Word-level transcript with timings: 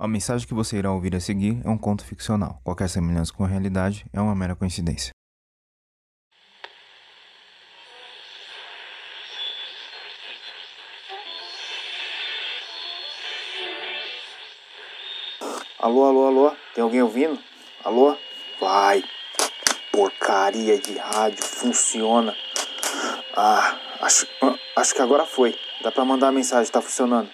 A 0.00 0.06
mensagem 0.06 0.46
que 0.46 0.54
você 0.54 0.76
irá 0.76 0.92
ouvir 0.92 1.16
a 1.16 1.18
seguir 1.18 1.60
é 1.64 1.68
um 1.68 1.76
conto 1.76 2.04
ficcional. 2.04 2.60
Qualquer 2.62 2.88
semelhança 2.88 3.32
com 3.32 3.42
a 3.42 3.48
realidade 3.48 4.06
é 4.12 4.20
uma 4.20 4.32
mera 4.32 4.54
coincidência. 4.54 5.10
Alô, 15.80 16.04
alô, 16.04 16.26
alô? 16.28 16.56
Tem 16.76 16.84
alguém 16.84 17.02
ouvindo? 17.02 17.36
Alô? 17.84 18.16
Vai! 18.60 19.02
Porcaria 19.90 20.78
de 20.78 20.96
rádio, 20.96 21.42
funciona. 21.42 22.36
Ah, 23.36 23.76
acho, 24.02 24.28
ah, 24.42 24.54
acho 24.76 24.94
que 24.94 25.02
agora 25.02 25.26
foi. 25.26 25.56
Dá 25.82 25.90
pra 25.90 26.04
mandar 26.04 26.28
a 26.28 26.32
mensagem, 26.32 26.70
tá 26.70 26.80
funcionando. 26.80 27.28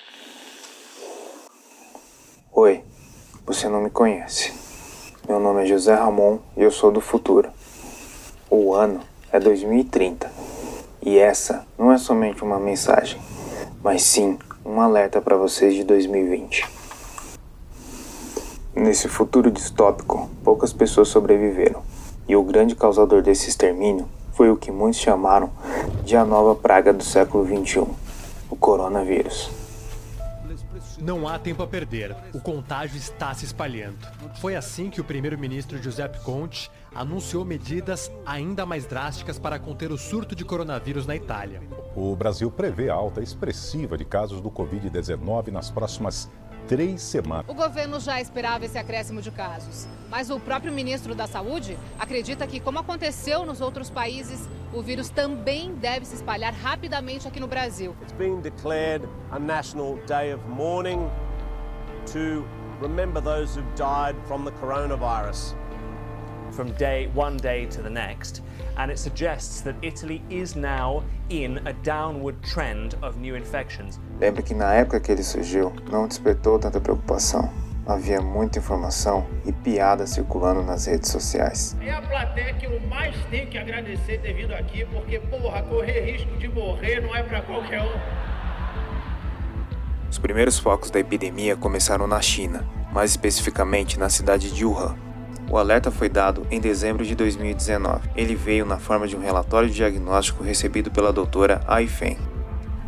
Oi, 2.57 2.84
você 3.45 3.68
não 3.68 3.80
me 3.80 3.91
conhece. 3.91 4.52
Meu 5.29 5.40
nome 5.40 5.64
é 5.64 5.67
José 5.67 5.93
Ramon 5.93 6.39
e 6.57 6.63
eu 6.63 6.71
sou 6.71 6.93
do 6.93 7.00
futuro. 7.00 7.49
O 8.49 8.72
ano 8.72 9.00
é 9.32 9.40
2030. 9.40 10.30
E 11.03 11.18
essa 11.18 11.67
não 11.77 11.90
é 11.90 11.99
somente 11.99 12.44
uma 12.44 12.61
mensagem, 12.61 13.21
mas 13.82 14.04
sim 14.04 14.39
um 14.64 14.80
alerta 14.80 15.21
para 15.21 15.36
vocês 15.36 15.75
de 15.75 15.82
2020. 15.82 16.64
Nesse 18.72 19.08
futuro 19.08 19.50
distópico, 19.50 20.30
poucas 20.44 20.72
pessoas 20.72 21.08
sobreviveram, 21.08 21.82
e 22.29 22.36
o 22.36 22.44
grande 22.44 22.77
causador 22.77 23.21
desse 23.21 23.49
extermínio 23.49 24.08
foi 24.32 24.49
o 24.49 24.57
que 24.57 24.71
muitos 24.71 25.00
chamaram 25.00 25.50
de 26.05 26.16
a 26.16 26.25
nova 26.25 26.55
praga 26.55 26.93
do 26.93 27.02
século 27.02 27.44
XXI, 27.44 27.85
o 28.49 28.55
coronavírus. 28.55 29.64
Não 31.04 31.29
há 31.29 31.39
tempo 31.39 31.63
a 31.63 31.67
perder. 31.67 32.17
O 32.33 32.41
contágio 32.41 32.97
está 32.97 33.34
se 33.34 33.44
espalhando. 33.44 33.98
Foi 34.41 34.56
assim 34.56 34.89
que 34.89 35.03
o 35.03 35.05
primeiro-ministro 35.05 35.77
Giuseppe 35.77 36.19
Conte 36.20 36.70
anunciou 36.94 37.44
medidas 37.44 38.10
ainda 38.24 38.64
mais 38.64 38.86
drásticas 38.86 39.38
para 39.38 39.58
conter 39.58 39.92
o 39.92 39.98
surto 39.98 40.34
de 40.34 40.47
coronavírus 40.47 41.06
na 41.06 41.14
Itália. 41.14 41.60
O 41.94 42.16
Brasil 42.16 42.50
prevê 42.50 42.88
alta 42.88 43.20
expressiva 43.20 43.98
de 43.98 44.05
casos 44.06 44.41
do 44.41 44.50
Covid-19 44.50 45.48
nas 45.48 45.70
próximas 45.70 46.30
três 46.66 47.02
semanas. 47.02 47.44
O 47.50 47.55
governo 47.55 48.00
já 48.00 48.19
esperava 48.19 48.64
esse 48.64 48.78
acréscimo 48.78 49.20
de 49.20 49.30
casos, 49.30 49.86
mas 50.08 50.30
o 50.30 50.41
próprio 50.41 50.72
ministro 50.72 51.14
da 51.14 51.27
Saúde 51.27 51.77
acredita 51.98 52.47
que, 52.47 52.60
como 52.60 52.78
aconteceu 52.78 53.44
nos 53.44 53.60
outros 53.60 53.91
países, 53.91 54.48
o 54.75 54.83
vírus 54.83 55.08
também 55.08 55.75
deve 55.75 56.05
se 56.05 56.17
espalhar 56.17 56.53
rapidamente 56.53 57.28
aqui 57.28 57.39
no 57.39 57.47
Brasil. 57.47 57.94
It's 58.03 58.12
been 58.12 58.41
declared 58.41 59.08
a 59.31 59.39
national 59.39 59.98
day 60.06 60.33
of 60.33 60.42
mourning 60.48 61.08
to 62.12 62.44
remember 62.81 63.22
those 63.22 63.56
who 63.56 63.62
died 63.77 64.16
from 64.27 64.44
the 64.44 64.50
coronavirus. 64.61 65.55
From 66.50 66.70
day 66.72 67.11
one 67.14 67.36
day 67.36 67.66
to 67.66 67.83
the 67.83 67.91
next, 67.91 68.42
and 68.77 68.91
it 68.91 68.98
suggests 68.98 69.61
that 69.62 69.75
Italy 69.83 70.22
is 70.31 70.55
now 70.55 71.03
in 71.28 71.61
a 71.66 71.72
downward 71.83 72.36
trend 72.42 72.94
of 73.03 73.16
new 73.19 73.34
infections. 73.34 73.98
Lembre 74.20 74.42
que 74.42 74.55
na 74.55 74.72
época 74.72 75.00
que 75.00 75.11
ele 75.11 75.25
surgiu, 75.25 75.72
não 75.91 76.06
despertou 76.06 76.59
tanta 76.59 76.81
preocupação. 76.81 77.50
Havia 77.86 78.18
muita 78.18 78.58
informação 78.58 79.27
e 79.44 79.52
piada 79.52 80.06
circulando 80.06 80.62
nas 80.62 80.86
redes 80.86 81.10
sociais. 81.10 81.77
É 81.82 81.92
a 81.92 82.00
plateia 82.00 82.54
que 82.54 82.64
eu 82.64 82.80
mais 82.88 83.14
tenho 83.30 83.46
que 83.46 83.58
agradecer 83.58 84.18
ter 84.20 84.32
vindo 84.32 84.54
aqui, 84.54 84.86
porque, 84.86 85.18
porra, 85.20 85.62
correr 85.62 86.12
risco 86.12 86.34
de 86.38 86.48
morrer 86.48 87.00
não 87.00 87.14
é 87.14 87.22
para 87.22 87.42
qualquer 87.42 87.82
um. 87.82 88.24
Os 90.10 90.18
primeiros 90.18 90.58
focos 90.58 90.91
da 90.91 90.98
epidemia 90.98 91.56
começaram 91.56 92.06
na 92.06 92.22
China, 92.22 92.66
mais 92.91 93.10
especificamente 93.10 93.98
na 93.98 94.08
cidade 94.08 94.50
de 94.50 94.64
Wuhan. 94.64 94.96
O 95.50 95.58
alerta 95.58 95.91
foi 95.91 96.08
dado 96.08 96.46
em 96.50 96.58
dezembro 96.58 97.04
de 97.04 97.14
2019. 97.14 98.08
Ele 98.16 98.34
veio 98.34 98.64
na 98.64 98.78
forma 98.78 99.06
de 99.06 99.14
um 99.14 99.20
relatório 99.20 99.69
de 99.69 99.74
diagnóstico 99.74 100.42
recebido 100.42 100.91
pela 100.91 101.12
doutora 101.12 101.60
Ai 101.66 101.86
Feng. 101.86 102.16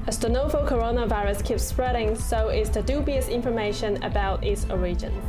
As 0.09 0.19
the 0.21 0.28
novel 0.28 0.61
coronavirus 0.61 1.44
keeps 1.44 1.65
spreading, 1.65 2.15
so 2.15 2.49
is 2.49 2.71
the 2.71 2.81
dubious 2.81 3.27
information 3.28 4.00
about 4.05 4.44
its 4.44 4.65
origins. 4.71 5.21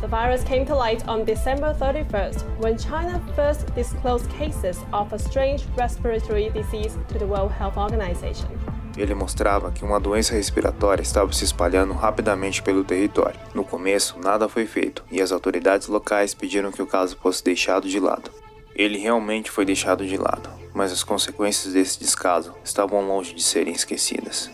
The 0.00 0.08
virus 0.08 0.42
came 0.42 0.66
to 0.66 0.74
light 0.74 1.06
on 1.06 1.24
December 1.24 1.72
31st 1.72 2.42
when 2.58 2.76
China 2.76 3.22
first 3.36 3.72
disclosed 3.76 4.28
cases 4.30 4.80
of 4.92 5.12
a 5.12 5.18
strange 5.18 5.64
respiratory 5.76 6.50
disease 6.50 6.98
to 7.06 7.18
the 7.20 7.26
World 7.26 7.52
Health 7.52 7.76
Organization. 7.76 8.48
Ele 8.96 9.14
mostrava 9.14 9.70
que 9.70 9.84
uma 9.84 10.00
doença 10.00 10.34
respiratória 10.34 11.02
estava 11.02 11.32
se 11.32 11.44
espalhando 11.44 11.92
rapidamente 11.92 12.60
pelo 12.62 12.82
território. 12.82 13.38
No 13.54 13.62
começo, 13.62 14.18
nada 14.18 14.48
foi 14.48 14.66
feito 14.66 15.04
e 15.08 15.22
as 15.22 15.30
autoridades 15.30 15.86
locais 15.86 16.34
pediram 16.34 16.72
que 16.72 16.82
o 16.82 16.86
caso 16.86 17.16
fosse 17.16 17.44
deixado 17.44 17.88
de 17.88 18.00
lado. 18.00 18.28
Ele 18.78 18.98
realmente 18.98 19.50
foi 19.50 19.64
deixado 19.64 20.06
de 20.06 20.18
lado, 20.18 20.50
mas 20.74 20.92
as 20.92 21.02
consequências 21.02 21.72
desse 21.72 21.98
descaso 21.98 22.54
estavam 22.62 23.08
longe 23.08 23.32
de 23.32 23.42
serem 23.42 23.72
esquecidas. 23.72 24.50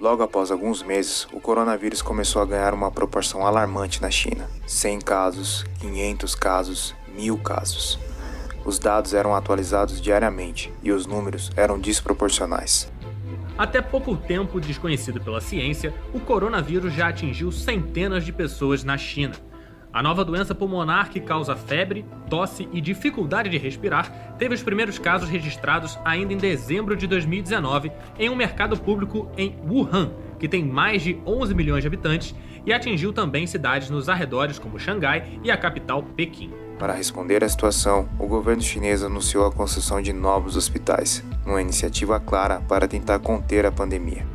Logo 0.00 0.22
após 0.22 0.50
alguns 0.50 0.82
meses, 0.82 1.28
o 1.30 1.38
coronavírus 1.38 2.00
começou 2.00 2.40
a 2.40 2.46
ganhar 2.46 2.72
uma 2.72 2.90
proporção 2.90 3.46
alarmante 3.46 4.00
na 4.00 4.10
China: 4.10 4.48
100 4.66 5.00
casos, 5.00 5.64
500 5.78 6.34
casos, 6.34 6.94
1000 7.14 7.36
casos. 7.36 7.98
Os 8.64 8.78
dados 8.78 9.12
eram 9.12 9.34
atualizados 9.34 10.00
diariamente 10.00 10.72
e 10.82 10.90
os 10.90 11.04
números 11.04 11.50
eram 11.54 11.78
desproporcionais. 11.78 12.90
Até 13.58 13.82
pouco 13.82 14.16
tempo 14.16 14.58
desconhecido 14.58 15.20
pela 15.20 15.42
ciência, 15.42 15.92
o 16.14 16.18
coronavírus 16.18 16.94
já 16.94 17.08
atingiu 17.08 17.52
centenas 17.52 18.24
de 18.24 18.32
pessoas 18.32 18.82
na 18.82 18.96
China. 18.96 19.34
A 19.94 20.02
nova 20.02 20.24
doença 20.24 20.56
pulmonar 20.56 21.08
que 21.08 21.20
causa 21.20 21.54
febre, 21.54 22.04
tosse 22.28 22.68
e 22.72 22.80
dificuldade 22.80 23.48
de 23.48 23.56
respirar 23.56 24.34
teve 24.36 24.52
os 24.52 24.60
primeiros 24.60 24.98
casos 24.98 25.28
registrados 25.28 25.96
ainda 26.04 26.32
em 26.32 26.36
dezembro 26.36 26.96
de 26.96 27.06
2019 27.06 27.92
em 28.18 28.28
um 28.28 28.34
mercado 28.34 28.76
público 28.76 29.30
em 29.38 29.54
Wuhan, 29.64 30.10
que 30.36 30.48
tem 30.48 30.64
mais 30.64 31.00
de 31.00 31.16
11 31.24 31.54
milhões 31.54 31.82
de 31.82 31.86
habitantes, 31.86 32.34
e 32.66 32.72
atingiu 32.72 33.12
também 33.12 33.46
cidades 33.46 33.88
nos 33.88 34.08
arredores 34.08 34.58
como 34.58 34.80
Xangai 34.80 35.38
e 35.44 35.50
a 35.52 35.56
capital 35.56 36.02
Pequim. 36.02 36.50
Para 36.76 36.92
responder 36.92 37.44
à 37.44 37.48
situação, 37.48 38.08
o 38.18 38.26
governo 38.26 38.62
chinês 38.62 39.04
anunciou 39.04 39.46
a 39.46 39.52
construção 39.52 40.02
de 40.02 40.12
novos 40.12 40.56
hospitais, 40.56 41.22
numa 41.46 41.62
iniciativa 41.62 42.18
clara 42.18 42.60
para 42.66 42.88
tentar 42.88 43.20
conter 43.20 43.64
a 43.64 43.70
pandemia. 43.70 44.33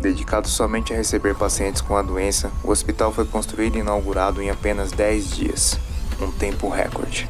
Dedicado 0.00 0.48
somente 0.48 0.94
a 0.94 0.96
receber 0.96 1.34
pacientes 1.34 1.82
com 1.82 1.94
a 1.94 2.00
doença, 2.00 2.50
o 2.64 2.70
hospital 2.70 3.12
foi 3.12 3.26
construído 3.26 3.76
e 3.76 3.80
inaugurado 3.80 4.40
em 4.40 4.48
apenas 4.48 4.92
10 4.92 5.30
dias, 5.30 5.78
um 6.18 6.32
tempo 6.32 6.70
recorde. 6.70 7.28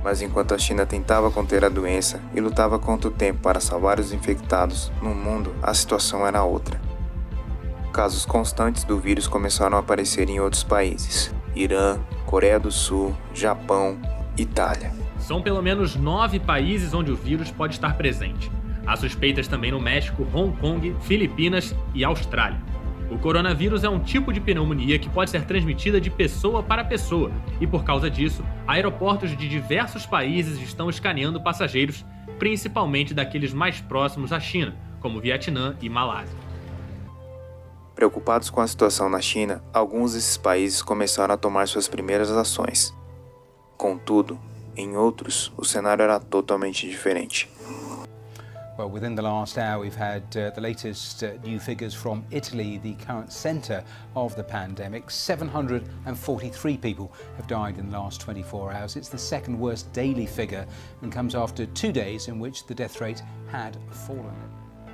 Mas 0.00 0.22
enquanto 0.22 0.54
a 0.54 0.58
China 0.58 0.86
tentava 0.86 1.28
conter 1.28 1.64
a 1.64 1.68
doença 1.68 2.20
e 2.32 2.40
lutava 2.40 2.78
contra 2.78 3.08
o 3.08 3.12
tempo 3.12 3.40
para 3.40 3.58
salvar 3.58 3.98
os 3.98 4.12
infectados, 4.12 4.92
no 5.02 5.12
mundo 5.12 5.52
a 5.60 5.74
situação 5.74 6.24
era 6.24 6.44
outra. 6.44 6.80
Casos 7.92 8.24
constantes 8.24 8.84
do 8.84 8.96
vírus 9.00 9.26
começaram 9.26 9.76
a 9.76 9.80
aparecer 9.80 10.30
em 10.30 10.38
outros 10.38 10.62
países: 10.62 11.34
Irã, 11.52 11.98
Coreia 12.26 12.60
do 12.60 12.70
Sul, 12.70 13.12
Japão, 13.34 13.98
Itália. 14.36 14.92
São 15.18 15.42
pelo 15.42 15.60
menos 15.60 15.96
nove 15.96 16.38
países 16.38 16.94
onde 16.94 17.10
o 17.10 17.16
vírus 17.16 17.50
pode 17.50 17.74
estar 17.74 17.96
presente. 17.96 18.52
Há 18.88 18.96
suspeitas 18.96 19.46
também 19.46 19.70
no 19.70 19.78
México, 19.78 20.26
Hong 20.32 20.56
Kong, 20.56 20.96
Filipinas 21.02 21.74
e 21.94 22.02
Austrália. 22.02 22.58
O 23.10 23.18
coronavírus 23.18 23.84
é 23.84 23.88
um 23.88 24.00
tipo 24.00 24.32
de 24.32 24.40
pneumonia 24.40 24.98
que 24.98 25.10
pode 25.10 25.30
ser 25.30 25.44
transmitida 25.44 26.00
de 26.00 26.08
pessoa 26.08 26.62
para 26.62 26.82
pessoa, 26.82 27.30
e 27.60 27.66
por 27.66 27.84
causa 27.84 28.08
disso, 28.08 28.42
aeroportos 28.66 29.36
de 29.36 29.46
diversos 29.46 30.06
países 30.06 30.58
estão 30.58 30.88
escaneando 30.88 31.38
passageiros, 31.38 32.02
principalmente 32.38 33.12
daqueles 33.12 33.52
mais 33.52 33.78
próximos 33.78 34.32
à 34.32 34.40
China, 34.40 34.74
como 35.00 35.20
Vietnã 35.20 35.76
e 35.82 35.88
Malásia. 35.90 36.34
Preocupados 37.94 38.48
com 38.48 38.62
a 38.62 38.66
situação 38.66 39.10
na 39.10 39.20
China, 39.20 39.62
alguns 39.70 40.14
desses 40.14 40.38
países 40.38 40.80
começaram 40.80 41.34
a 41.34 41.38
tomar 41.38 41.68
suas 41.68 41.88
primeiras 41.88 42.30
ações. 42.30 42.94
Contudo, 43.76 44.38
em 44.74 44.96
outros, 44.96 45.52
o 45.58 45.64
cenário 45.64 46.02
era 46.02 46.18
totalmente 46.18 46.88
diferente. 46.88 47.50
Well, 48.78 48.90
within 48.90 49.16
the 49.16 49.22
last 49.22 49.58
hour, 49.58 49.80
we've 49.80 49.96
had 49.96 50.22
uh, 50.36 50.50
the 50.50 50.60
latest 50.60 51.24
uh, 51.24 51.32
new 51.42 51.58
figures 51.58 51.92
from 51.94 52.24
Italy, 52.30 52.78
the 52.78 52.94
current 52.94 53.32
centre 53.32 53.82
of 54.14 54.36
the 54.36 54.44
pandemic. 54.44 55.10
743 55.10 56.76
people 56.76 57.12
have 57.36 57.48
died 57.48 57.78
in 57.78 57.90
the 57.90 57.98
last 57.98 58.20
24 58.20 58.72
hours. 58.72 58.94
It's 58.94 59.08
the 59.08 59.18
second 59.18 59.58
worst 59.58 59.92
daily 59.92 60.26
figure 60.26 60.64
and 61.02 61.10
comes 61.10 61.34
after 61.34 61.66
two 61.66 61.90
days 61.90 62.28
in 62.28 62.38
which 62.38 62.68
the 62.68 62.74
death 62.74 63.00
rate 63.00 63.20
had 63.50 63.76
fallen. 63.90 64.36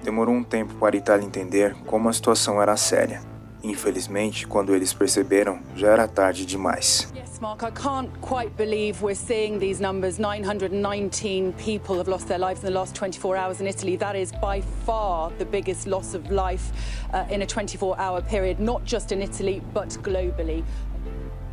Demorou 0.02 0.32
um 0.34 0.42
tempo 0.42 0.72
para 0.76 0.96
a 0.96 0.98
Itália 0.98 1.26
entender 1.26 1.74
como 1.84 2.08
a 2.08 2.12
situação 2.14 2.62
era 2.62 2.78
séria. 2.78 3.33
Infelizmente, 3.64 4.46
quando 4.46 4.74
eles 4.74 4.92
perceberam, 4.92 5.58
já 5.74 5.88
era 5.88 6.06
tarde 6.06 6.44
demais. 6.44 7.10
Yes, 7.16 7.40
Mark, 7.40 7.62
I 7.62 7.70
can't 7.70 8.10
quite 8.20 8.50
believe 8.58 9.02
we're 9.02 9.16
seeing 9.16 9.58
these 9.58 9.80
numbers. 9.80 10.18
919 10.18 11.54
people 11.54 11.96
have 11.96 12.06
lost 12.06 12.28
their 12.28 12.38
lives 12.38 12.62
in 12.62 12.66
the 12.66 12.78
last 12.78 12.94
24 12.94 13.36
hours 13.38 13.60
in 13.62 13.66
Italy. 13.66 13.96
That 13.96 14.16
is 14.16 14.32
by 14.32 14.62
far 14.84 15.32
the 15.38 15.46
biggest 15.46 15.86
loss 15.86 16.14
of 16.14 16.30
life 16.30 16.72
uh, 17.14 17.24
in 17.30 17.40
a 17.40 17.46
24 17.46 17.98
hour 17.98 18.20
period, 18.20 18.60
not 18.60 18.84
just 18.84 19.12
in 19.12 19.22
Italy, 19.22 19.62
but 19.72 19.88
globally. 20.02 20.62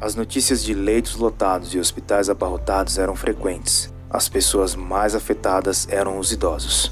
As 0.01 0.13
notícias 0.13 0.65
de 0.65 0.73
leitos 0.73 1.15
lotados 1.15 1.73
e 1.73 1.79
hospitais 1.79 2.29
abarrotados 2.29 2.97
eram 2.97 3.15
frequentes. 3.15 3.89
As 4.09 4.27
pessoas 4.27 4.75
mais 4.75 5.15
afetadas 5.15 5.87
eram 5.89 6.19
os 6.19 6.33
idosos. 6.33 6.91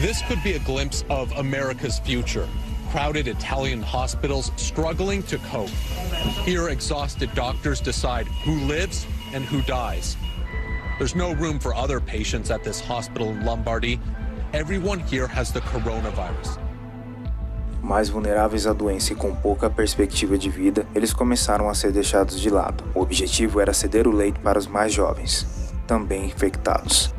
This 0.00 0.22
could 0.22 0.42
be 0.42 0.54
a 0.54 0.58
glimpse 0.60 1.04
of 1.10 1.30
America's 1.32 1.98
future. 1.98 2.48
Crowded 2.90 3.28
Italian 3.28 3.82
hospitals 3.82 4.50
struggling 4.56 5.22
to 5.24 5.36
cope. 5.52 5.68
Here, 6.46 6.70
exhausted 6.70 7.28
doctors 7.34 7.82
decide 7.82 8.26
who 8.42 8.54
lives 8.64 9.06
and 9.34 9.44
who 9.44 9.60
dies. 9.60 10.16
There's 10.96 11.14
no 11.14 11.34
room 11.34 11.58
for 11.58 11.74
other 11.74 12.00
patients 12.00 12.50
at 12.50 12.64
this 12.64 12.80
hospital 12.80 13.28
in 13.28 13.44
Lombardy. 13.44 14.00
Everyone 14.54 15.00
here 15.00 15.26
has 15.26 15.52
the 15.52 15.60
coronavirus. 15.60 16.58
Mais 17.82 18.08
vulneráveis 18.08 18.66
à 18.66 18.72
doença 18.72 19.12
e 19.12 19.16
com 19.16 19.34
pouca 19.34 19.68
perspectiva 19.68 20.38
de 20.38 20.48
vida, 20.48 20.86
eles 20.94 21.12
começaram 21.12 21.68
a 21.68 21.74
ser 21.74 21.92
deixados 21.92 22.40
de 22.40 22.48
lado. 22.48 22.82
O 22.94 23.02
objetivo 23.02 23.60
era 23.60 23.74
ceder 23.74 24.08
o 24.08 24.12
leito 24.12 24.40
para 24.40 24.58
os 24.58 24.66
mais 24.66 24.94
jovens, 24.94 25.46
também 25.86 26.24
infectados. 26.24 27.12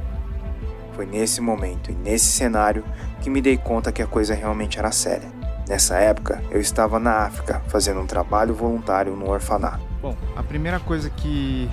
Foi 1.01 1.07
nesse 1.07 1.41
momento 1.41 1.89
e 1.89 1.95
nesse 1.95 2.25
cenário 2.25 2.85
que 3.23 3.29
me 3.31 3.41
dei 3.41 3.57
conta 3.57 3.91
que 3.91 4.03
a 4.03 4.05
coisa 4.05 4.35
realmente 4.35 4.77
era 4.77 4.91
séria. 4.91 5.27
Nessa 5.67 5.97
época, 5.97 6.43
eu 6.51 6.61
estava 6.61 6.99
na 6.99 7.25
África 7.25 7.59
fazendo 7.69 8.01
um 8.01 8.05
trabalho 8.05 8.53
voluntário 8.53 9.15
no 9.15 9.27
orfanato. 9.27 9.83
Bom, 9.99 10.15
a 10.35 10.43
primeira 10.43 10.79
coisa 10.79 11.09
que 11.09 11.67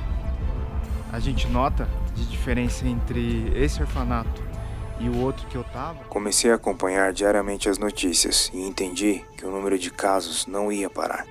a 1.13 1.21
gente 1.21 1.47
nota 1.47 1.87
de 2.15 2.25
diferença 2.25 2.89
entre 2.89 3.53
esse 3.55 3.83
orfanato 3.83 4.43
e 4.99 5.11
o 5.11 5.19
outro 5.19 5.47
que 5.49 5.57
eu 5.57 5.65
tava. 5.65 6.05
Comecei 6.05 6.51
a 6.51 6.55
acompanhar 6.55 7.13
diariamente 7.13 7.69
as 7.69 7.77
notícias 7.77 8.51
e 8.55 8.67
entendi 8.67 9.23
que 9.37 9.45
o 9.45 9.51
número 9.51 9.79
de 9.79 9.91
casos 9.91 10.47
não 10.47 10.73
ia 10.73 10.89
parar. 10.89 11.27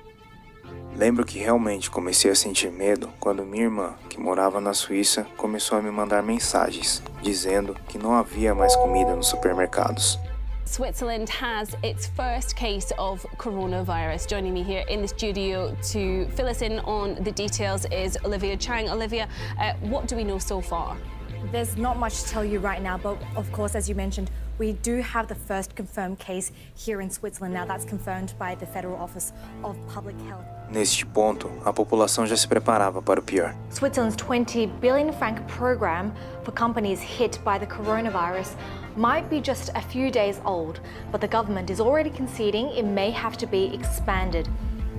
Lembro 0.98 1.24
que 1.24 1.38
realmente 1.38 1.88
comecei 1.88 2.28
a 2.28 2.34
sentir 2.34 2.72
medo 2.72 3.08
quando 3.20 3.44
minha 3.44 3.62
irmã, 3.62 3.94
que 4.10 4.18
morava 4.18 4.60
na 4.60 4.74
Suíça, 4.74 5.24
começou 5.36 5.78
a 5.78 5.80
me 5.80 5.92
mandar 5.92 6.24
mensagens 6.24 7.00
dizendo 7.22 7.76
que 7.88 7.96
não 7.96 8.14
havia 8.14 8.52
mais 8.52 8.74
comida 8.74 9.14
nos 9.14 9.28
supermercados. 9.28 10.18
Switzerland 10.64 11.30
has 11.30 11.68
its 11.84 12.08
first 12.16 12.56
case 12.56 12.92
of 12.98 13.24
coronavirus. 13.36 14.26
Joining 14.26 14.52
me 14.52 14.64
here 14.64 14.84
in 14.88 15.00
the 15.00 15.06
studio 15.06 15.68
to 15.92 16.26
fill 16.34 16.48
us 16.48 16.62
in 16.62 16.80
on 16.80 17.14
the 17.22 17.30
details 17.30 17.86
is 17.92 18.18
Olivia 18.24 18.56
Chang. 18.56 18.90
Olivia, 18.90 19.28
uh, 19.60 19.74
what 19.88 20.08
do 20.08 20.16
we 20.16 20.24
know 20.24 20.40
so 20.40 20.60
far? 20.60 20.96
There's 21.52 21.76
not 21.76 21.96
much 21.96 22.24
to 22.24 22.28
tell 22.28 22.44
you 22.44 22.58
right 22.58 22.82
now, 22.82 22.98
but 22.98 23.16
of 23.36 23.52
course, 23.52 23.76
as 23.76 23.88
you 23.88 23.94
mentioned, 23.94 24.32
we 24.58 24.72
do 24.82 25.00
have 25.00 25.28
the 25.28 25.34
first 25.34 25.74
confirmed 25.74 26.18
case 26.18 26.52
here 26.74 27.00
in 27.00 27.10
Switzerland. 27.10 27.54
Now, 27.54 27.64
that's 27.64 27.84
confirmed 27.84 28.34
by 28.38 28.54
the 28.54 28.66
Federal 28.66 28.96
Office 28.96 29.32
of 29.62 29.76
Public 29.88 30.16
Health. 30.28 30.44
Neste 30.70 31.06
ponto, 31.06 31.50
a 31.64 31.72
população 31.72 32.26
já 32.26 32.36
se 32.36 32.46
preparava 32.46 33.00
para 33.00 33.20
o 33.20 33.22
pior. 33.22 33.54
Switzerland's 33.70 34.16
20 34.16 34.66
billion 34.80 35.12
franc 35.12 35.40
program 35.46 36.12
for 36.44 36.52
companies 36.52 37.00
hit 37.00 37.38
by 37.44 37.58
the 37.58 37.66
coronavirus 37.66 38.54
might 38.96 39.30
be 39.30 39.40
just 39.40 39.70
a 39.74 39.80
few 39.80 40.10
days 40.10 40.40
old, 40.44 40.80
but 41.10 41.20
the 41.20 41.28
government 41.28 41.70
is 41.70 41.80
already 41.80 42.10
conceding 42.10 42.68
it 42.76 42.84
may 42.84 43.10
have 43.10 43.38
to 43.38 43.46
be 43.46 43.74
expanded. 43.74 44.46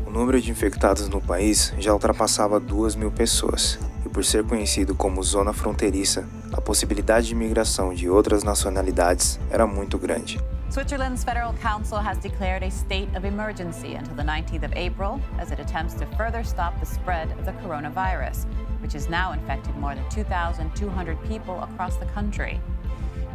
O 0.08 0.12
número 0.12 0.42
de 0.42 0.50
infectados 0.50 1.08
no 1.08 1.22
país 1.22 1.72
já 1.78 1.94
ultrapassava 1.94 2.60
2 2.60 2.96
mil 2.96 3.12
pessoas, 3.12 3.78
e 4.04 4.10
por 4.10 4.26
ser 4.26 4.44
conhecido 4.44 4.96
como 4.96 5.22
zona 5.22 5.54
fronteiriça, 5.54 6.28
a 6.51 6.62
possibilidade 6.62 7.28
de 7.28 7.34
imigração 7.34 7.94
de 7.94 8.10
outras 8.10 8.44
nacionalidades 8.44 9.40
era 9.50 9.66
muito 9.68 9.98
grande. 9.98 10.40
Switzerland's 10.69 11.24
Federal 11.24 11.54
Council 11.56 11.98
has 11.98 12.19
declared 12.19 12.63
a 12.63 12.69
state 12.69 13.10
of 13.16 13.25
emergency 13.25 13.96
until 13.96 14.16
the 14.16 14.24
19th 14.24 14.63
of 14.63 14.72
April 14.75 15.19
as 15.40 15.51
it 15.51 15.60
attempts 15.60 15.96
to 15.96 16.06
further 16.16 16.44
stop 16.44 16.80
the 16.80 16.86
spread 16.86 17.31
of 17.40 17.46
the 17.46 17.54
coronavirus, 17.63 18.46
which 18.80 18.94
has 18.94 19.10
now 19.10 19.31
infected 19.31 19.75
more 19.78 19.96
than 19.96 20.07
2,200 20.10 21.18
people 21.28 21.60
across 21.63 21.96
the 21.98 22.06
country. 22.13 22.62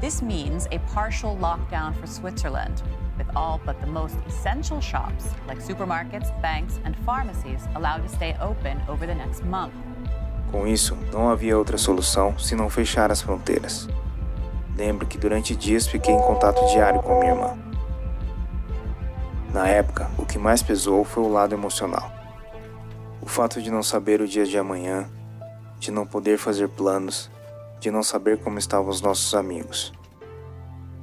This 0.00 0.22
means 0.22 0.68
a 0.70 0.78
partial 0.94 1.36
lockdown 1.36 1.92
for 1.96 2.06
Switzerland, 2.06 2.82
with 3.18 3.26
all 3.34 3.60
but 3.64 3.80
the 3.80 3.86
most 3.86 4.16
essential 4.26 4.80
shops, 4.80 5.28
like 5.48 5.58
supermarkets, 5.58 6.30
banks, 6.40 6.78
and 6.84 6.96
pharmacies, 6.98 7.66
allowed 7.74 8.02
to 8.02 8.08
stay 8.08 8.36
open 8.40 8.80
over 8.88 9.06
the 9.06 9.14
next 9.14 9.44
month. 9.44 9.74
Com 10.54 10.68
isso, 10.68 10.96
não 11.12 11.28
havia 11.28 11.58
outra 11.58 11.76
solução 11.76 12.38
senão 12.38 12.70
fechar 12.70 13.10
as 13.10 13.20
fronteiras. 13.20 13.88
Lembro 14.76 15.04
que 15.04 15.18
durante 15.18 15.56
dias 15.56 15.88
fiquei 15.88 16.14
em 16.14 16.20
contato 16.20 16.64
diário 16.66 17.02
com 17.02 17.18
minha 17.18 17.32
irmã. 17.32 17.58
Na 19.52 19.66
época, 19.66 20.08
o 20.16 20.24
que 20.24 20.38
mais 20.38 20.62
pesou 20.62 21.02
foi 21.02 21.24
o 21.24 21.28
lado 21.28 21.56
emocional. 21.56 22.08
O 23.20 23.26
fato 23.26 23.60
de 23.60 23.68
não 23.68 23.82
saber 23.82 24.20
o 24.20 24.28
dia 24.28 24.46
de 24.46 24.56
amanhã, 24.56 25.10
de 25.80 25.90
não 25.90 26.06
poder 26.06 26.38
fazer 26.38 26.68
planos, 26.68 27.28
de 27.80 27.90
não 27.90 28.04
saber 28.04 28.38
como 28.38 28.56
estavam 28.56 28.90
os 28.90 29.00
nossos 29.00 29.34
amigos. 29.34 29.92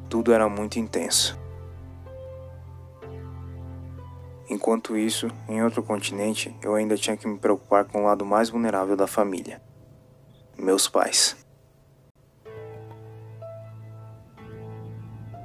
Tudo 0.08 0.32
era 0.32 0.48
muito 0.48 0.80
intenso. 0.80 1.38
Enquanto 4.52 4.98
isso, 4.98 5.30
em 5.48 5.64
outro 5.64 5.82
continente, 5.82 6.54
eu 6.62 6.76
ainda 6.76 6.98
tinha 6.98 7.16
que 7.16 7.26
me 7.26 7.38
preocupar 7.38 7.86
com 7.86 8.02
o 8.02 8.04
lado 8.04 8.26
mais 8.26 8.50
vulnerável 8.50 8.98
da 8.98 9.08
família: 9.08 9.62
meus 10.58 10.90
pais. 10.90 11.38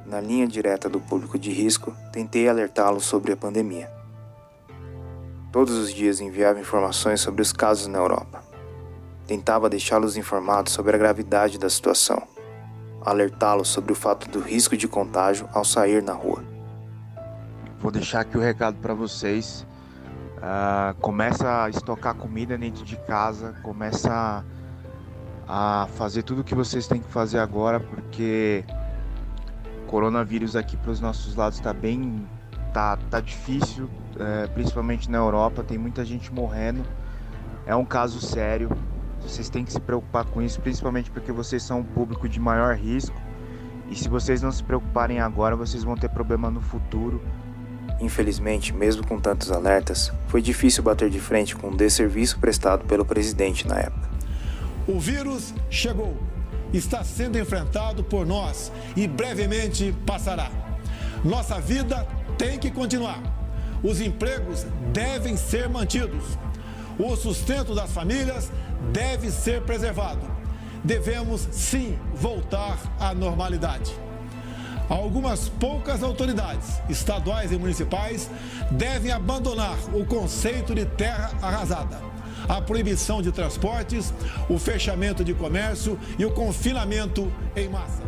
Na 0.04 0.20
linha 0.20 0.44
direta 0.48 0.88
do 0.88 0.98
público 0.98 1.38
de 1.38 1.52
risco, 1.52 1.94
tentei 2.12 2.48
alertá-los 2.48 3.04
sobre 3.04 3.30
a 3.30 3.36
pandemia. 3.36 3.88
Todos 5.52 5.76
os 5.78 5.94
dias 5.94 6.20
enviava 6.20 6.58
informações 6.58 7.20
sobre 7.20 7.42
os 7.42 7.52
casos 7.52 7.86
na 7.86 7.98
Europa. 7.98 8.42
Tentava 9.24 9.70
deixá-los 9.70 10.16
informados 10.16 10.72
sobre 10.72 10.96
a 10.96 10.98
gravidade 10.98 11.60
da 11.60 11.70
situação, 11.70 12.20
alertá-los 13.02 13.68
sobre 13.68 13.92
o 13.92 13.96
fato 13.96 14.28
do 14.28 14.40
risco 14.40 14.76
de 14.76 14.88
contágio 14.88 15.48
ao 15.52 15.64
sair 15.64 16.02
na 16.02 16.12
rua. 16.12 16.55
Vou 17.80 17.90
deixar 17.90 18.20
aqui 18.20 18.38
o 18.38 18.40
recado 18.40 18.76
para 18.78 18.94
vocês. 18.94 19.66
Uh, 20.38 20.94
começa 21.00 21.64
a 21.64 21.68
estocar 21.68 22.14
comida 22.14 22.56
dentro 22.56 22.84
de 22.84 22.96
casa, 22.96 23.54
começa 23.62 24.44
a, 25.46 25.86
fazer 25.94 26.22
tudo 26.22 26.40
o 26.40 26.44
que 26.44 26.54
vocês 26.54 26.86
têm 26.86 27.00
que 27.00 27.10
fazer 27.10 27.38
agora, 27.38 27.78
porque 27.78 28.64
o 29.82 29.86
coronavírus 29.86 30.56
aqui 30.56 30.76
para 30.76 30.90
os 30.90 31.00
nossos 31.00 31.34
lados 31.36 31.58
está 31.58 31.72
bem, 31.72 32.26
tá, 32.72 32.98
tá 33.10 33.20
difícil, 33.20 33.90
é, 34.18 34.46
principalmente 34.48 35.10
na 35.10 35.18
Europa, 35.18 35.62
tem 35.62 35.76
muita 35.76 36.04
gente 36.04 36.32
morrendo. 36.32 36.82
É 37.66 37.76
um 37.76 37.84
caso 37.84 38.20
sério. 38.20 38.70
Vocês 39.20 39.50
têm 39.50 39.64
que 39.64 39.72
se 39.72 39.80
preocupar 39.80 40.24
com 40.24 40.40
isso, 40.40 40.60
principalmente 40.60 41.10
porque 41.10 41.32
vocês 41.32 41.62
são 41.62 41.80
um 41.80 41.84
público 41.84 42.28
de 42.28 42.40
maior 42.40 42.74
risco. 42.74 43.16
E 43.90 43.94
se 43.94 44.08
vocês 44.08 44.40
não 44.40 44.50
se 44.50 44.62
preocuparem 44.64 45.20
agora, 45.20 45.54
vocês 45.54 45.84
vão 45.84 45.94
ter 45.94 46.08
problema 46.08 46.50
no 46.50 46.60
futuro. 46.60 47.20
Infelizmente, 48.00 48.72
mesmo 48.72 49.06
com 49.06 49.18
tantos 49.18 49.50
alertas, 49.50 50.12
foi 50.28 50.42
difícil 50.42 50.82
bater 50.82 51.08
de 51.08 51.18
frente 51.18 51.56
com 51.56 51.68
o 51.68 51.76
desserviço 51.76 52.38
prestado 52.38 52.84
pelo 52.84 53.04
presidente 53.04 53.66
na 53.66 53.78
época. 53.78 54.10
O 54.86 55.00
vírus 55.00 55.54
chegou, 55.70 56.16
está 56.72 57.02
sendo 57.02 57.38
enfrentado 57.38 58.04
por 58.04 58.26
nós 58.26 58.70
e 58.94 59.06
brevemente 59.06 59.94
passará. 60.04 60.50
Nossa 61.24 61.60
vida 61.60 62.06
tem 62.36 62.58
que 62.58 62.70
continuar. 62.70 63.20
Os 63.82 64.00
empregos 64.00 64.66
devem 64.92 65.36
ser 65.36 65.68
mantidos. 65.68 66.38
O 66.98 67.16
sustento 67.16 67.74
das 67.74 67.92
famílias 67.92 68.50
deve 68.92 69.30
ser 69.30 69.62
preservado. 69.62 70.20
Devemos 70.84 71.48
sim 71.50 71.98
voltar 72.14 72.78
à 73.00 73.12
normalidade. 73.14 74.05
Algumas 74.88 75.48
poucas 75.48 76.02
autoridades, 76.02 76.80
estaduais 76.88 77.50
e 77.50 77.56
municipais, 77.56 78.30
devem 78.70 79.10
abandonar 79.10 79.76
o 79.92 80.06
conceito 80.06 80.74
de 80.74 80.84
terra 80.84 81.32
arrasada, 81.42 82.00
a 82.48 82.60
proibição 82.60 83.20
de 83.20 83.32
transportes, 83.32 84.14
o 84.48 84.58
fechamento 84.58 85.24
de 85.24 85.34
comércio 85.34 85.98
e 86.18 86.24
o 86.24 86.30
confinamento 86.30 87.32
em 87.56 87.68
massa. 87.68 88.02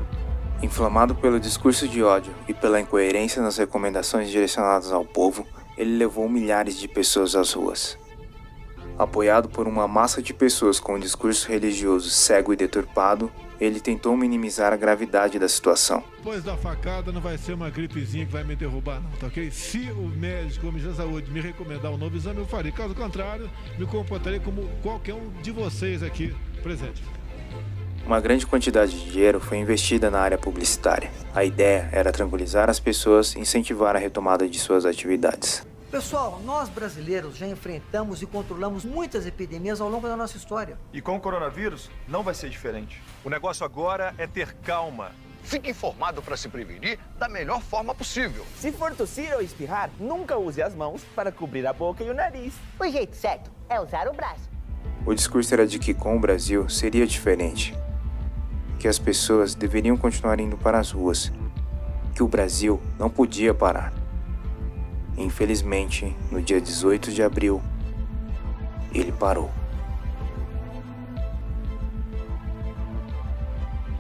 Inflamado 0.62 1.14
pelo 1.14 1.40
discurso 1.40 1.88
de 1.88 2.02
ódio 2.02 2.35
e 2.47 2.54
pela 2.54 2.80
incoerência 2.80 3.42
nas 3.42 3.56
recomendações 3.56 4.28
direcionadas 4.28 4.92
ao 4.92 5.04
povo, 5.04 5.47
ele 5.76 5.97
levou 5.97 6.28
milhares 6.28 6.78
de 6.78 6.87
pessoas 6.87 7.35
às 7.35 7.52
ruas. 7.52 7.99
Apoiado 8.99 9.49
por 9.49 9.69
uma 9.69 9.87
massa 9.87 10.21
de 10.21 10.35
pessoas 10.35 10.81
com 10.81 10.97
um 10.97 10.99
discurso 10.99 11.49
religioso 11.49 12.11
cego 12.11 12.52
e 12.52 12.57
deturpado, 12.57 13.31
ele 13.61 13.78
tentou 13.78 14.17
minimizar 14.17 14.73
a 14.73 14.76
gravidade 14.76 15.38
da 15.38 15.49
situação. 15.49 16.02
Depois 16.17 16.43
da 16.43 16.57
facada 16.57 17.12
não 17.12 17.21
vai 17.21 17.38
ser 17.38 17.52
uma 17.52 17.71
gripezinha 17.71 18.26
que 18.26 18.33
vai 18.33 18.43
me 18.43 18.57
derrubar 18.57 19.00
não, 19.00 19.11
tá 19.12 19.28
ok? 19.28 19.52
Se 19.52 19.93
o 19.93 20.09
médico 20.09 20.67
ou 20.67 20.71
o 20.71 20.75
Ministério 20.75 20.97
da 20.97 21.05
Saúde 21.05 21.31
me 21.31 21.40
recomendar 21.40 21.93
um 21.93 21.97
novo 21.97 22.17
exame, 22.17 22.38
eu 22.38 22.47
farei. 22.47 22.73
Caso 22.73 22.93
contrário, 22.93 23.49
me 23.78 23.87
comportarei 23.87 24.40
como 24.40 24.69
qualquer 24.83 25.14
um 25.14 25.31
de 25.43 25.52
vocês 25.52 26.02
aqui 26.02 26.35
presente. 26.61 27.00
Uma 28.05 28.21
grande 28.21 28.47
quantidade 28.47 28.99
de 28.99 29.12
dinheiro 29.12 29.38
foi 29.38 29.59
investida 29.59 30.11
na 30.11 30.19
área 30.19 30.38
publicitária. 30.38 31.11
A 31.33 31.45
ideia 31.45 31.88
era 31.93 32.11
tranquilizar 32.11 32.69
as 32.69 32.81
pessoas 32.81 33.35
e 33.35 33.38
incentivar 33.38 33.95
a 33.95 33.99
retomada 33.99 34.49
de 34.49 34.59
suas 34.59 34.85
atividades. 34.85 35.67
Pessoal, 35.90 36.38
nós 36.45 36.68
brasileiros 36.68 37.35
já 37.35 37.47
enfrentamos 37.47 38.21
e 38.21 38.26
controlamos 38.26 38.85
muitas 38.85 39.26
epidemias 39.26 39.80
ao 39.80 39.88
longo 39.88 40.07
da 40.07 40.14
nossa 40.14 40.37
história. 40.37 40.78
E 40.92 41.00
com 41.00 41.16
o 41.16 41.21
coronavírus 41.21 41.90
não 42.07 42.23
vai 42.23 42.35
ser 42.35 42.50
diferente. 42.50 43.02
O 43.25 43.30
negócio 43.30 43.64
agora 43.64 44.14
é 44.18 44.26
ter 44.26 44.52
calma. 44.57 45.12
Fique 45.42 45.71
informado 45.71 46.21
para 46.21 46.37
se 46.37 46.47
prevenir 46.47 46.99
da 47.18 47.26
melhor 47.26 47.62
forma 47.62 47.95
possível. 47.95 48.45
Se 48.59 48.71
for 48.71 48.95
tossir 48.95 49.33
ou 49.33 49.40
espirrar, 49.40 49.88
nunca 49.99 50.37
use 50.37 50.61
as 50.61 50.75
mãos 50.75 51.02
para 51.16 51.33
cobrir 51.33 51.66
a 51.66 51.73
boca 51.73 52.04
e 52.04 52.11
o 52.11 52.14
nariz. 52.14 52.52
O 52.78 52.87
jeito 52.87 53.16
certo 53.16 53.50
é 53.66 53.80
usar 53.80 54.09
o 54.09 54.12
braço. 54.12 54.47
O 55.07 55.14
discurso 55.14 55.54
era 55.54 55.66
de 55.66 55.78
que 55.78 55.95
com 55.95 56.18
o 56.18 56.21
Brasil 56.21 56.68
seria 56.68 57.07
diferente. 57.07 57.75
Que 58.78 58.88
as 58.88 58.99
pessoas 58.99 59.54
deveriam 59.54 59.97
continuar 59.97 60.38
indo 60.38 60.59
para 60.59 60.78
as 60.78 60.90
ruas. 60.90 61.33
Que 62.14 62.23
o 62.23 62.28
Brasil 62.28 62.78
não 62.99 63.09
podia 63.09 63.54
parar. 63.54 63.98
Infelizmente, 65.18 66.16
no 66.30 66.40
dia 66.40 66.60
18 66.60 67.10
de 67.10 67.25
abril, 67.25 67.60
ele 68.94 69.10
parou. 69.10 69.50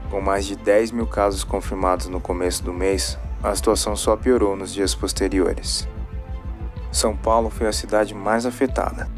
Com 0.08 0.20
mais 0.20 0.46
de 0.46 0.54
10 0.54 0.92
mil 0.92 1.08
casos 1.08 1.42
confirmados 1.42 2.06
no 2.06 2.20
começo 2.20 2.62
do 2.62 2.72
mês, 2.72 3.18
a 3.42 3.52
situação 3.54 3.96
só 3.96 4.16
piorou 4.16 4.54
nos 4.54 4.72
dias 4.72 4.94
posteriores. 4.94 5.88
São 6.92 7.16
Paulo 7.16 7.50
foi 7.50 7.66
a 7.66 7.72
cidade 7.72 8.14
mais 8.14 8.46
afetada. 8.46 9.08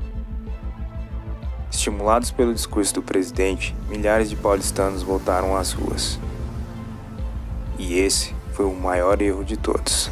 Estimulados 1.70 2.30
pelo 2.30 2.54
discurso 2.54 2.94
do 2.94 3.02
presidente, 3.02 3.76
milhares 3.90 4.30
de 4.30 4.36
paulistanos 4.36 5.02
voltaram 5.02 5.54
às 5.54 5.72
ruas. 5.72 6.18
E 7.78 7.94
esse 7.98 8.34
foi 8.52 8.64
o 8.64 8.74
maior 8.74 9.20
erro 9.20 9.44
de 9.44 9.58
todos. 9.58 10.10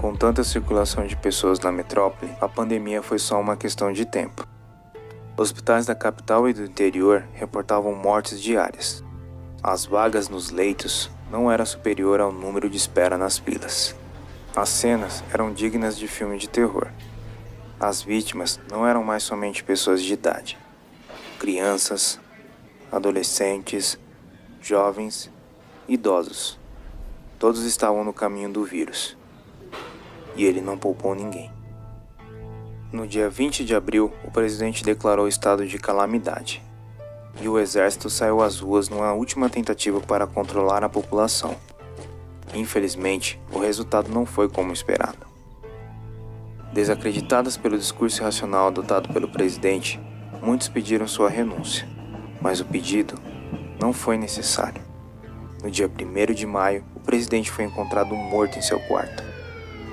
Com 0.00 0.16
tanta 0.16 0.42
circulação 0.42 1.06
de 1.06 1.14
pessoas 1.14 1.60
na 1.60 1.70
metrópole, 1.70 2.32
a 2.40 2.48
pandemia 2.48 3.02
foi 3.02 3.18
só 3.18 3.38
uma 3.38 3.54
questão 3.54 3.92
de 3.92 4.06
tempo. 4.06 4.48
Hospitais 5.36 5.84
da 5.84 5.94
capital 5.94 6.48
e 6.48 6.54
do 6.54 6.64
interior 6.64 7.28
reportavam 7.34 7.94
mortes 7.94 8.40
diárias. 8.40 9.04
As 9.62 9.84
vagas 9.84 10.30
nos 10.30 10.48
leitos 10.48 11.10
não 11.30 11.52
eram 11.52 11.66
superior 11.66 12.18
ao 12.18 12.32
número 12.32 12.70
de 12.70 12.78
espera 12.78 13.18
nas 13.18 13.36
filas. 13.36 13.94
As 14.56 14.70
cenas 14.70 15.22
eram 15.34 15.52
dignas 15.52 15.98
de 15.98 16.08
filme 16.08 16.38
de 16.38 16.48
terror. 16.48 16.88
As 17.78 18.00
vítimas 18.00 18.58
não 18.70 18.86
eram 18.86 19.04
mais 19.04 19.22
somente 19.22 19.62
pessoas 19.62 20.02
de 20.02 20.14
idade. 20.14 20.56
Crianças, 21.38 22.18
adolescentes, 22.90 23.98
jovens, 24.62 25.30
idosos. 25.86 26.58
Todos 27.38 27.64
estavam 27.64 28.02
no 28.02 28.14
caminho 28.14 28.50
do 28.50 28.64
vírus 28.64 29.19
e 30.40 30.44
ele 30.44 30.62
não 30.62 30.78
poupou 30.78 31.14
ninguém. 31.14 31.50
No 32.90 33.06
dia 33.06 33.28
20 33.28 33.62
de 33.62 33.74
abril, 33.74 34.10
o 34.24 34.30
presidente 34.30 34.82
declarou 34.82 35.28
estado 35.28 35.66
de 35.66 35.78
calamidade 35.78 36.62
e 37.42 37.46
o 37.46 37.58
exército 37.58 38.08
saiu 38.08 38.40
às 38.40 38.58
ruas 38.58 38.88
numa 38.88 39.12
última 39.12 39.50
tentativa 39.50 40.00
para 40.00 40.26
controlar 40.26 40.82
a 40.82 40.88
população. 40.88 41.54
Infelizmente, 42.54 43.38
o 43.52 43.58
resultado 43.58 44.10
não 44.10 44.24
foi 44.24 44.48
como 44.48 44.72
esperado. 44.72 45.26
Desacreditadas 46.72 47.58
pelo 47.58 47.76
discurso 47.76 48.22
irracional 48.22 48.68
adotado 48.68 49.12
pelo 49.12 49.28
presidente, 49.28 50.00
muitos 50.40 50.68
pediram 50.68 51.06
sua 51.06 51.28
renúncia, 51.28 51.86
mas 52.40 52.60
o 52.60 52.64
pedido 52.64 53.14
não 53.78 53.92
foi 53.92 54.16
necessário. 54.16 54.82
No 55.62 55.70
dia 55.70 55.86
1 55.86 56.32
de 56.32 56.46
maio, 56.46 56.82
o 56.96 57.00
presidente 57.00 57.50
foi 57.50 57.66
encontrado 57.66 58.14
morto 58.14 58.58
em 58.58 58.62
seu 58.62 58.80
quarto 58.80 59.29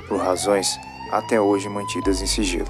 por 0.08 0.20
razões 0.20 0.80
até 1.12 1.40
hoje 1.40 1.70
mantidas 1.70 2.22
em 2.22 2.26
sigilo. 2.26 2.70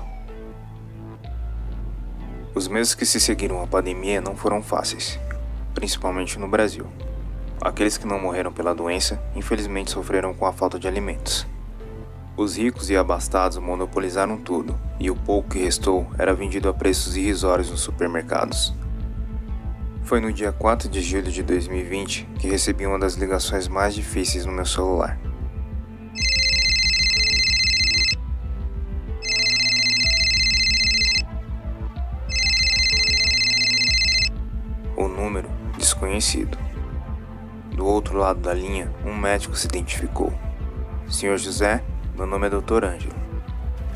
Os 2.54 2.68
meses 2.68 2.96
que 2.96 3.06
se 3.06 3.20
seguiram 3.20 3.62
à 3.62 3.68
pandemia 3.68 4.20
não 4.20 4.36
foram 4.36 4.62
fáceis, 4.64 5.20
principalmente 5.74 6.40
no 6.40 6.48
Brasil. 6.48 6.88
Aqueles 7.62 7.98
que 7.98 8.08
não 8.08 8.20
morreram 8.20 8.52
pela 8.52 8.74
doença, 8.74 9.22
infelizmente 9.36 9.92
sofreram 9.92 10.34
com 10.34 10.46
a 10.46 10.54
falta 10.54 10.80
de 10.80 10.88
alimentos. 10.88 11.46
Os 12.36 12.56
ricos 12.58 12.90
e 12.90 12.96
abastados 12.96 13.58
monopolizaram 13.58 14.38
tudo, 14.38 14.80
e 15.00 15.10
o 15.10 15.16
pouco 15.16 15.50
que 15.50 15.60
restou 15.60 16.08
era 16.18 16.34
vendido 16.34 16.70
a 16.70 16.74
preços 16.74 17.18
irrisórios 17.18 17.70
nos 17.70 17.82
supermercados. 17.82 18.74
Foi 20.04 20.20
no 20.20 20.32
dia 20.32 20.52
4 20.52 20.88
de 20.88 21.02
julho 21.02 21.32
de 21.32 21.44
2020 21.44 22.30
que 22.40 22.48
recebi 22.48 22.86
uma 22.86 22.98
das 22.98 23.16
ligações 23.16 23.68
mais 23.68 23.94
difíceis 23.94 24.46
no 24.46 24.52
meu 24.52 24.66
celular. 24.66 25.20
Desconhecido. 35.98 36.58
Do 37.72 37.86
outro 37.86 38.18
lado 38.18 38.40
da 38.40 38.54
linha, 38.54 38.92
um 39.04 39.16
médico 39.16 39.56
se 39.56 39.68
identificou. 39.68 40.32
Senhor 41.10 41.38
José, 41.38 41.84
meu 42.16 42.26
nome 42.26 42.48
é 42.48 42.50
Dr. 42.50 42.84
Ângelo. 42.86 43.16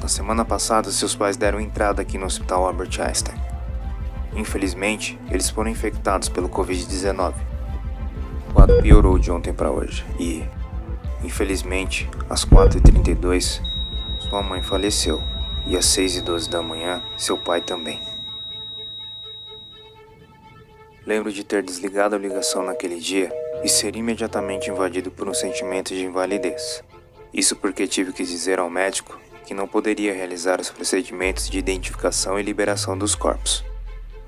Na 0.02 0.08
semana 0.08 0.44
passada, 0.44 0.90
seus 0.92 1.16
pais 1.16 1.38
deram 1.38 1.60
entrada 1.60 2.02
aqui 2.02 2.18
no 2.18 2.26
Hospital 2.26 2.66
Albert 2.66 3.00
Einstein. 3.00 3.40
Infelizmente, 4.36 5.20
eles 5.30 5.50
foram 5.50 5.70
infectados 5.70 6.28
pelo 6.28 6.50
Covid-19. 6.50 7.34
O 8.50 8.54
quadro 8.54 8.82
piorou 8.82 9.20
de 9.20 9.32
ontem 9.32 9.54
para 9.54 9.70
hoje 9.70 10.06
e, 10.20 10.44
infelizmente, 11.24 12.10
às 12.30 12.46
4h32, 12.46 13.62
sua 14.20 14.42
mãe 14.42 14.62
faleceu 14.62 15.22
e 15.68 15.78
às 15.78 15.86
6h12 15.86 16.50
da 16.50 16.62
manhã, 16.62 17.02
seu 17.18 17.38
pai 17.38 17.62
também. 17.62 18.00
Lembro 21.06 21.32
de 21.32 21.44
ter 21.44 21.64
desligado 21.64 22.16
a 22.16 22.20
ligação 22.20 22.64
naquele 22.64 23.00
dia 23.00 23.32
e 23.64 23.70
ser 23.70 23.96
imediatamente 23.96 24.70
invadido 24.70 25.10
por 25.10 25.28
um 25.28 25.34
sentimento 25.34 25.96
de 25.96 26.06
invalidez. 26.06 26.84
Isso 27.34 27.56
porque 27.56 27.88
tive 27.88 28.14
que 28.14 28.24
dizer 28.24 28.60
ao 28.60 28.70
médico 28.70 29.20
que 29.46 29.54
não 29.54 29.68
poderia 29.68 30.14
realizar 30.14 30.62
os 30.62 30.70
procedimentos 30.70 31.50
de 31.50 31.58
identificação 31.58 32.40
e 32.40 32.44
liberação 32.44 32.96
dos 32.96 33.16
corpos. 33.16 33.66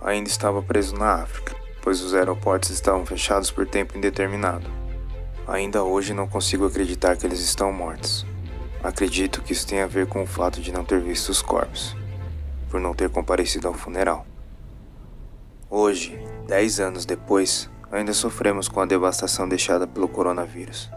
Ainda 0.01 0.27
estava 0.27 0.61
preso 0.61 0.95
na 0.95 1.21
África, 1.21 1.55
pois 1.81 2.01
os 2.01 2.13
aeroportos 2.13 2.71
estavam 2.71 3.05
fechados 3.05 3.51
por 3.51 3.67
tempo 3.67 3.97
indeterminado. 3.97 4.69
Ainda 5.47 5.83
hoje 5.83 6.13
não 6.13 6.27
consigo 6.27 6.65
acreditar 6.65 7.17
que 7.17 7.25
eles 7.25 7.39
estão 7.39 7.71
mortos. 7.71 8.25
Acredito 8.81 9.41
que 9.41 9.53
isso 9.53 9.67
tem 9.67 9.81
a 9.81 9.87
ver 9.87 10.07
com 10.07 10.23
o 10.23 10.27
fato 10.27 10.59
de 10.59 10.71
não 10.71 10.83
ter 10.83 10.99
visto 10.99 11.29
os 11.29 11.41
corpos, 11.41 11.95
por 12.69 12.79
não 12.81 12.93
ter 12.93 13.09
comparecido 13.09 13.67
ao 13.67 13.73
funeral. 13.73 14.25
Hoje, 15.69 16.19
dez 16.47 16.79
anos 16.79 17.05
depois, 17.05 17.69
ainda 17.91 18.13
sofremos 18.13 18.67
com 18.67 18.79
a 18.81 18.85
devastação 18.85 19.47
deixada 19.47 19.87
pelo 19.87 20.07
coronavírus. 20.07 20.89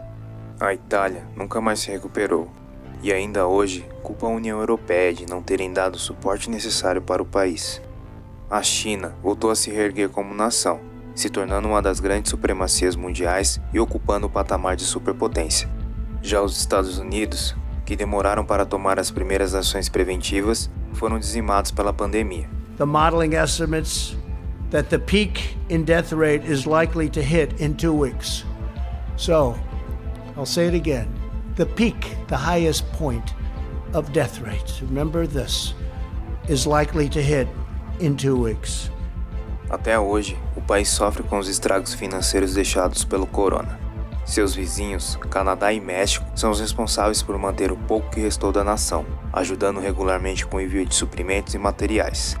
A 0.59 0.73
Itália 0.73 1.27
nunca 1.35 1.61
mais 1.61 1.79
se 1.79 1.91
recuperou 1.91 2.51
e 3.01 3.13
ainda 3.13 3.47
hoje 3.47 3.87
culpa 4.01 4.25
a 4.25 4.29
União 4.29 4.59
Europeia 4.59 5.13
de 5.13 5.25
não 5.25 5.41
terem 5.41 5.71
dado 5.71 5.95
o 5.95 5.99
suporte 5.99 6.49
necessário 6.49 7.01
para 7.01 7.21
o 7.21 7.25
país. 7.25 7.81
A 8.49 8.63
China 8.63 9.15
voltou 9.21 9.51
a 9.51 9.55
se 9.55 9.69
reerguer 9.69 10.09
como 10.09 10.33
nação, 10.33 10.79
se 11.13 11.29
tornando 11.29 11.67
uma 11.67 11.81
das 11.81 11.99
grandes 11.99 12.31
supremacias 12.31 12.95
mundiais 12.95 13.59
e 13.73 13.79
ocupando 13.79 14.27
o 14.27 14.29
patamar 14.29 14.75
de 14.75 14.83
superpotência. 14.83 15.69
Já 16.21 16.41
os 16.41 16.57
Estados 16.57 16.97
Unidos, 16.97 17.55
que 17.85 17.95
demoraram 17.95 18.45
para 18.45 18.65
tomar 18.65 18.99
as 18.99 19.11
primeiras 19.11 19.53
ações 19.53 19.89
preventivas, 19.89 20.69
foram 20.93 21.19
dizimados 21.19 21.71
pela 21.71 21.93
pandemia. 21.93 22.49
The 22.77 22.85
modeling 22.85 23.35
estimates 23.35 24.17
that 24.69 24.89
the 24.89 24.99
peak 24.99 25.55
in 25.69 25.85
death 25.85 26.11
rate 26.11 26.43
is 26.43 26.65
likely 26.67 27.09
to 27.09 27.21
hit 27.21 27.59
in 27.59 27.75
two 27.75 27.93
weeks. 27.93 28.43
So, 29.15 29.57
I'll 30.35 30.45
say 30.45 30.67
it 30.67 30.73
again 30.73 31.13
the 31.55 31.65
peak, 31.65 32.15
the 32.27 32.37
highest 32.37 32.85
point 32.93 33.33
of 33.93 34.13
death 34.13 34.39
rates, 34.41 34.81
remember 34.83 35.25
this, 35.25 35.73
is 36.47 36.67
likely 36.67 37.09
to 37.09 37.21
hit 37.21 37.47
in 37.99 38.15
two 38.15 38.35
weeks. 38.39 38.91
Até 39.69 39.99
hoje, 39.99 40.37
o 40.55 40.61
país 40.61 40.87
sofre 40.87 41.23
com 41.23 41.39
os 41.39 41.49
estragos 41.49 41.93
financeiros 41.93 42.53
deixados 42.53 43.03
pelo 43.03 43.25
corona. 43.25 43.79
Seus 44.23 44.53
vizinhos, 44.53 45.17
Canadá 45.29 45.73
e 45.73 45.79
México, 45.79 46.25
são 46.35 46.51
os 46.51 46.59
responsáveis 46.59 47.21
por 47.21 47.37
manter 47.37 47.71
o 47.71 47.77
pouco 47.77 48.09
que 48.11 48.19
restou 48.19 48.51
da 48.51 48.63
nação, 48.63 49.05
ajudando 49.33 49.79
regularmente 49.79 50.45
com 50.45 50.57
o 50.57 50.61
envio 50.61 50.85
de 50.85 50.93
suprimentos 50.93 51.53
e 51.53 51.57
materiais. 51.57 52.37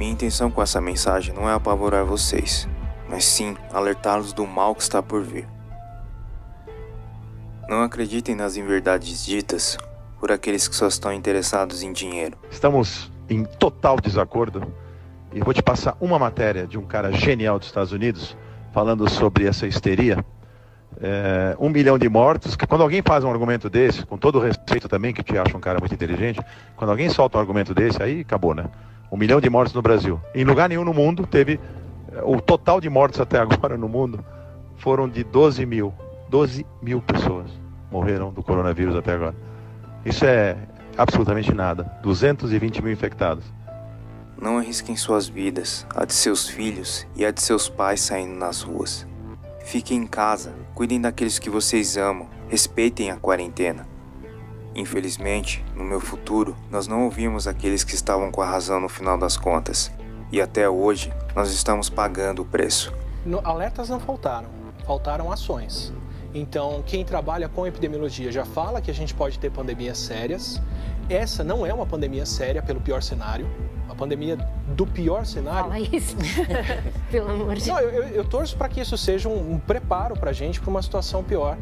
Minha 0.00 0.12
intenção 0.12 0.50
com 0.50 0.62
essa 0.62 0.80
mensagem 0.80 1.34
não 1.34 1.46
é 1.46 1.52
apavorar 1.52 2.06
vocês, 2.06 2.66
mas 3.06 3.22
sim 3.22 3.54
alertá-los 3.70 4.32
do 4.32 4.46
mal 4.46 4.74
que 4.74 4.80
está 4.80 5.02
por 5.02 5.22
vir. 5.22 5.46
Não 7.68 7.82
acreditem 7.82 8.34
nas 8.34 8.56
inverdades 8.56 9.22
ditas 9.26 9.76
por 10.18 10.32
aqueles 10.32 10.66
que 10.66 10.74
só 10.74 10.88
estão 10.88 11.12
interessados 11.12 11.82
em 11.82 11.92
dinheiro. 11.92 12.38
Estamos 12.50 13.12
em 13.28 13.44
total 13.44 14.00
desacordo 14.00 14.72
e 15.34 15.40
vou 15.40 15.52
te 15.52 15.62
passar 15.62 15.94
uma 16.00 16.18
matéria 16.18 16.66
de 16.66 16.78
um 16.78 16.86
cara 16.86 17.12
genial 17.12 17.58
dos 17.58 17.68
Estados 17.68 17.92
Unidos 17.92 18.34
falando 18.72 19.06
sobre 19.06 19.46
essa 19.46 19.66
histeria. 19.66 20.24
É, 20.98 21.54
um 21.60 21.68
milhão 21.68 21.98
de 21.98 22.08
mortos. 22.08 22.56
Quando 22.56 22.82
alguém 22.82 23.02
faz 23.02 23.22
um 23.22 23.30
argumento 23.30 23.68
desse, 23.68 24.06
com 24.06 24.16
todo 24.16 24.38
o 24.38 24.40
respeito 24.40 24.88
também, 24.88 25.12
que 25.12 25.22
te 25.22 25.36
acha 25.36 25.54
um 25.54 25.60
cara 25.60 25.78
muito 25.78 25.94
inteligente, 25.94 26.40
quando 26.74 26.88
alguém 26.88 27.10
solta 27.10 27.36
um 27.36 27.40
argumento 27.42 27.74
desse, 27.74 28.02
aí 28.02 28.20
acabou, 28.20 28.54
né? 28.54 28.64
Um 29.10 29.16
milhão 29.16 29.40
de 29.40 29.50
mortos 29.50 29.74
no 29.74 29.82
Brasil. 29.82 30.20
Em 30.34 30.44
lugar 30.44 30.68
nenhum 30.68 30.84
no 30.84 30.94
mundo 30.94 31.26
teve. 31.26 31.58
O 32.24 32.40
total 32.40 32.80
de 32.80 32.88
mortos 32.88 33.20
até 33.20 33.38
agora 33.40 33.76
no 33.76 33.88
mundo 33.88 34.24
foram 34.76 35.08
de 35.08 35.24
12 35.24 35.64
mil. 35.66 35.92
12 36.28 36.64
mil 36.80 37.02
pessoas 37.02 37.50
morreram 37.90 38.32
do 38.32 38.42
coronavírus 38.42 38.94
até 38.94 39.12
agora. 39.12 39.34
Isso 40.04 40.24
é 40.24 40.56
absolutamente 40.96 41.52
nada. 41.52 41.84
220 42.02 42.82
mil 42.82 42.92
infectados. 42.92 43.44
Não 44.40 44.56
arrisquem 44.56 44.96
suas 44.96 45.28
vidas, 45.28 45.86
a 45.94 46.04
de 46.04 46.14
seus 46.14 46.48
filhos 46.48 47.06
e 47.14 47.26
a 47.26 47.30
de 47.30 47.42
seus 47.42 47.68
pais 47.68 48.00
saindo 48.00 48.34
nas 48.34 48.62
ruas. 48.62 49.06
Fiquem 49.64 49.98
em 49.98 50.06
casa, 50.06 50.54
cuidem 50.74 51.00
daqueles 51.00 51.38
que 51.38 51.50
vocês 51.50 51.96
amam, 51.98 52.26
respeitem 52.48 53.10
a 53.10 53.16
quarentena. 53.16 53.86
Infelizmente, 54.80 55.62
no 55.76 55.84
meu 55.84 56.00
futuro, 56.00 56.56
nós 56.70 56.86
não 56.86 57.04
ouvimos 57.04 57.46
aqueles 57.46 57.84
que 57.84 57.94
estavam 57.94 58.30
com 58.32 58.40
a 58.40 58.46
razão 58.46 58.80
no 58.80 58.88
final 58.88 59.18
das 59.18 59.36
contas. 59.36 59.92
E 60.32 60.40
até 60.40 60.70
hoje, 60.70 61.12
nós 61.36 61.52
estamos 61.52 61.90
pagando 61.90 62.40
o 62.40 62.46
preço. 62.46 62.90
No, 63.26 63.46
alertas 63.46 63.90
não 63.90 64.00
faltaram, 64.00 64.48
faltaram 64.86 65.30
ações. 65.30 65.92
Então, 66.32 66.82
quem 66.86 67.04
trabalha 67.04 67.46
com 67.46 67.66
epidemiologia 67.66 68.32
já 68.32 68.46
fala 68.46 68.80
que 68.80 68.90
a 68.90 68.94
gente 68.94 69.12
pode 69.12 69.38
ter 69.38 69.50
pandemias 69.50 69.98
sérias. 69.98 70.62
Essa 71.10 71.44
não 71.44 71.66
é 71.66 71.74
uma 71.74 71.84
pandemia 71.84 72.24
séria 72.24 72.62
pelo 72.62 72.80
pior 72.80 73.02
cenário. 73.02 73.46
A 73.86 73.94
pandemia 73.94 74.38
do 74.68 74.86
pior 74.86 75.26
cenário. 75.26 75.64
Fala 75.64 75.78
isso. 75.78 76.16
Pelo 77.10 77.32
amor 77.32 77.54
de 77.56 77.64
Deus. 77.64 77.66
Não, 77.66 77.80
eu, 77.80 77.90
eu, 77.90 78.08
eu 78.14 78.24
torço 78.24 78.56
para 78.56 78.68
que 78.68 78.80
isso 78.80 78.96
seja 78.96 79.28
um, 79.28 79.54
um 79.54 79.58
preparo 79.58 80.14
para 80.14 80.30
a 80.30 80.32
gente 80.32 80.58
para 80.58 80.70
uma 80.70 80.80
situação 80.80 81.22
pior. 81.22 81.58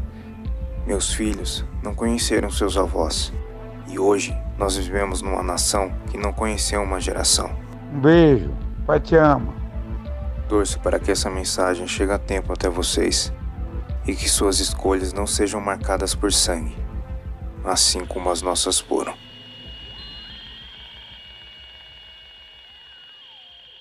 Meus 0.88 1.12
filhos 1.12 1.66
não 1.82 1.94
conheceram 1.94 2.50
seus 2.50 2.78
avós. 2.78 3.30
E 3.88 3.98
hoje 3.98 4.34
nós 4.56 4.74
vivemos 4.74 5.20
numa 5.20 5.42
nação 5.42 5.92
que 6.10 6.16
não 6.16 6.32
conheceu 6.32 6.82
uma 6.82 6.98
geração. 6.98 7.50
Um 7.92 8.00
beijo. 8.00 8.50
Pai 8.86 8.98
te 8.98 9.14
ama. 9.14 9.54
Torço 10.48 10.80
para 10.80 10.98
que 10.98 11.10
essa 11.10 11.28
mensagem 11.28 11.86
chegue 11.86 12.12
a 12.12 12.18
tempo 12.18 12.54
até 12.54 12.70
vocês 12.70 13.30
e 14.06 14.14
que 14.14 14.30
suas 14.30 14.60
escolhas 14.60 15.12
não 15.12 15.26
sejam 15.26 15.60
marcadas 15.60 16.14
por 16.14 16.32
sangue, 16.32 16.74
assim 17.66 18.06
como 18.06 18.30
as 18.30 18.40
nossas 18.40 18.80
foram. 18.80 19.12